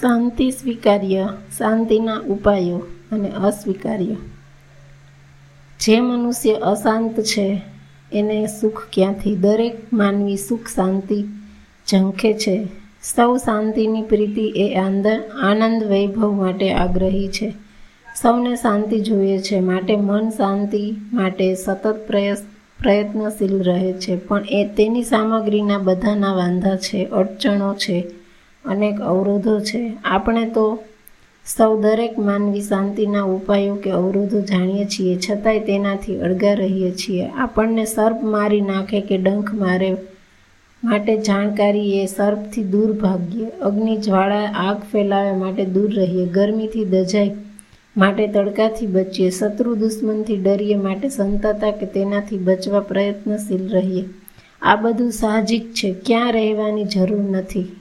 [0.00, 2.78] શાંતિ સ્વીકાર્ય, શાંતિના ઉપાયો
[3.12, 4.14] અને અસ્વીકાર્ય.
[5.80, 7.62] જે મનુષ્ય અશાંત છે,
[8.12, 9.36] એને સુખ ક્યાંથી?
[9.36, 11.24] દરેક માનવી સુખ, શાંતિ
[11.90, 12.68] ઝંખે છે.
[13.02, 15.06] સૌ શાંતિની પ્રીતિ એ આંદ
[15.42, 17.54] આનંદ વૈભવ માટે આગ્રહી છે.
[18.22, 22.44] સૌને શાંતિ જોઈએ છે, માટે મન શાંતિ માટે સતત પ્રયસ,
[22.82, 24.16] પ્રયત્નશીલ રહે છે.
[24.16, 28.21] પણ એ તેની સામગ્રીના બધાના વાંધા છે, અડચણો છે.
[28.64, 29.92] અનેક અવરોધો છે.
[30.04, 30.78] આપણે તો
[31.46, 37.28] સૌ દરેક માનવી શાંતિના ઉપાયો કે અવરોધો જાણીએ છીએ, છતાંય તેનાથી અળગા રહીએ છીએ.
[37.28, 39.96] આપણને સર્પ મારી નાખે કે ડંખ મારે
[40.84, 43.50] માટે જાણકારી એ સર્પથી દૂર ભાગીએ.
[43.50, 46.26] અગ્નિ જ્વાળા આગ ફેલાવે માટે દૂર રહીએ.
[46.26, 47.30] ગરમીથી દજાય
[47.96, 49.30] માટે તડકાથી બચીએ.
[49.30, 54.04] શત્રુ દુશ્મનથી ડરીએ માટે સંતતા કે તેનાથી બચવા પ્રયત્નશીલ રહીએ.
[54.62, 55.94] આ બધું સાહજિક છે.
[56.06, 57.76] ક્યાં રહેવાની જરૂર નથી.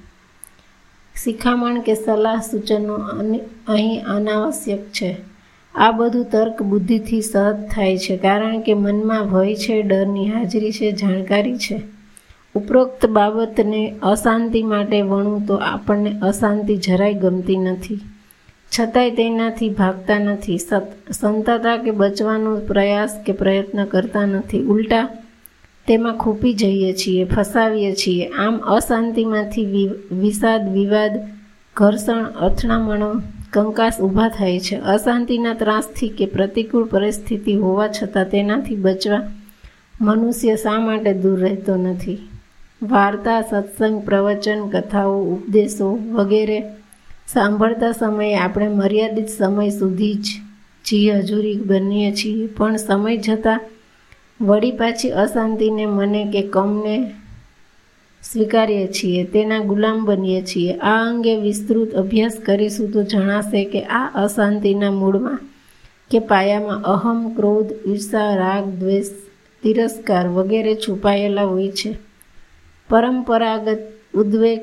[1.16, 2.96] શિખામણ કે સલાહ સૂચનો
[3.68, 5.12] અહીં અનાવશ્યક છે.
[5.76, 10.92] આ બધું તર્ક બુદ્ધિથી સહજ થાય છે, કારણ કે મનમાં ભય છે, ડરની હાજરી છે,
[10.92, 11.82] જાણકારી છે.
[12.56, 18.00] ઉપરોક્ત બાબતને અશાંતિ માટે વણું તો આપણને અશાંતિ જરાય ગમતી નથી.
[18.72, 20.58] છતાંય તેનાથી ભાગતા નથી
[21.12, 24.62] સંતાતા કે બચવાનો પ્રયાસ કે પ્રયત્ન કરતા નથી.
[24.66, 25.04] ઉલટા
[25.92, 28.26] તેમાં ખૂપી જઈએ છીએ, ફસાવીએ છીએ.
[28.28, 31.12] આમ અશાંતિમાંથી વિષાદ, વિવાદ,
[31.76, 33.16] ઘર્ષણ, અથડામણો,
[33.50, 34.76] કંકાસ ઊભા થાય છે.
[34.76, 39.22] અશાંતિના ત્રાસથી કે પ્રતિકૂળ પરિસ્થિતિ હોવા છતાં તેનાથી બચવા
[40.02, 42.18] મનુષ્ય શા માટે દૂર રહેતો નથી?
[42.84, 46.64] વાર્તા, સત્સંગ, પ્રવચન, કથાઓ, ઉપદેશો વગેરે
[47.28, 50.26] સાંભળતા સમયે આપણે મર્યાદિત સમય સુધી જ
[50.86, 52.48] જી હજુરી બનીએ છીએ.
[52.48, 53.60] પણ સમય જતાં
[54.42, 57.12] વળી પાછી અશાંતિને મને કે કમને
[58.24, 60.74] સ્વીકારીએ છીએ, તેના ગુલામ બનીએ છીએ.
[60.74, 65.40] આ અંગે વિસ્તૃત અભ્યાસ કરીશું તો જણાશે કે આ અશાંતિના મૂળમાં
[66.12, 69.06] કે પાયામાં અહમ, ક્રોધ, ઈર્ષા, રાગ, દ્વેષ,
[69.64, 71.96] તિરસ્કાર વગેરે છુપાયેલા હોય છે.
[72.90, 73.80] પરંપરાગત
[74.14, 74.62] ઉદ્વેગ,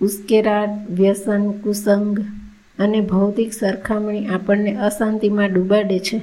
[0.00, 2.18] ઉશ્કેરાટ, વ્યસન, કુસંગ
[2.78, 6.22] અને ભૌતિક સરખામણી આપણને અશાંતિમાં ડૂબાડે છે.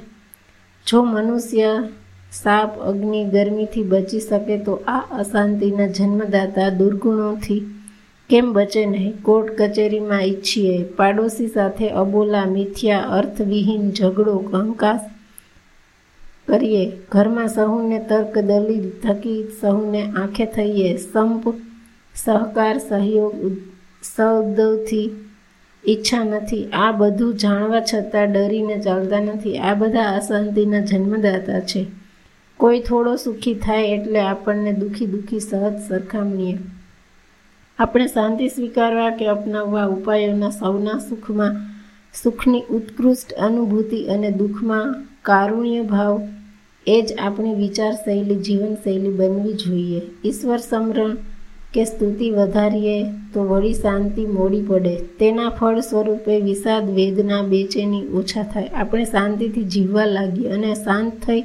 [0.88, 1.84] જો મનુષ્ય
[2.32, 7.66] સાપ અગ્નિ ગરમીથી બચી શકે તો આ અશાંતિના જન્મદાતા દુર્ગુણોથી
[8.30, 9.22] કેમ બચે નહીં?
[9.22, 15.00] કોર્ટ કચેરીમાં ઈચ્છીએ પાડોશી સાથે અબોલા, મિથ્યા, અર્થવિહીન ઝઘડો, કંકાસ
[16.48, 16.92] કરીએ.
[17.12, 20.98] ઘરમાં સહુને તર્ક, દલીલ થકી સહુને આંખે થઈએ.
[20.98, 21.54] સંપ,
[22.16, 23.58] સહકાર, સહયોગ
[24.18, 25.12] સૌદવથી
[25.88, 26.66] ઈચ્છા નથી.
[26.66, 29.58] આ બધું જાણવા છતાં ડરીને ચાલતા નથી.
[29.58, 32.01] આ બધા અશાંતિના જન્મદાતા છે.
[32.62, 36.58] કોઈ થોડો સુખી થાય એટલે આપણને દુઃખી દુઃખી સહજ સરખામણીએ.
[37.80, 41.56] આપણે શાંતિ સ્વીકારવા કે અપનાવવા ઉપાયોના સૌના સુખમાં,
[42.24, 46.22] સુખની ઉત્કૃષ્ટ અનુભૂતિ અને દુઃખમાં કારુણ્ય ભાવ,
[46.88, 50.02] એ જ આપણી વિચારશૈલી, જીવનશૈલી બનવી જોઈએ.
[50.26, 51.18] ઈશ્વર સમરણ
[51.74, 54.96] કે સ્તુતિ વધારીએ તો વળી શાંતિ મોડી પડે.
[54.98, 58.68] તેના ફળ સ્વરૂપે વિષાદ વેદના બેચેની ઓછા થાય.
[58.68, 61.44] આપણે શાંતિથી જીવવા લાગીએ અને શાંત થઈ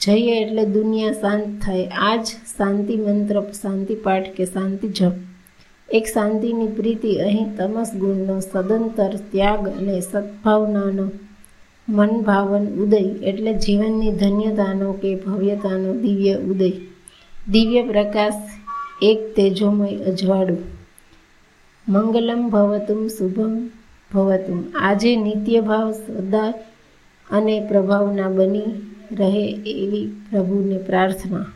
[0.00, 1.86] જઈએ એટલે દુનિયા શાંત થાય.
[1.86, 5.12] આ જ શાંતિ મંત્ર, શાંતિ પાઠ કે શાંતિ જપ.
[5.92, 11.10] એક શાંતિની પ્રીતિ અહીં તમસ ગુણનો સદંતર ત્યાગ અને સદભાવનાનો
[11.88, 16.70] મન ભાવન ઉદય એટલે જીવનની ધન્યતાનો કે ભવ્યતાનો દિવ્ય ઉદય.
[17.50, 18.32] દિવ્ય પ્રકાશ
[19.02, 20.58] એક તેજોમય અજવાળું.
[21.88, 23.70] મંગલમ ભવતું શુભમ
[24.14, 24.64] ભવતું.
[24.80, 26.54] આજે નિત્ય ભાવ સદા
[27.30, 28.62] અને પ્રભાવના બની
[29.12, 31.46] રહે એવી પ્રભુને પ્રાર્થના.